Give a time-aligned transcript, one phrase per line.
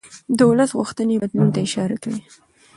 [0.37, 2.21] د ولس غوښتنې بدلون ته اشاره کوي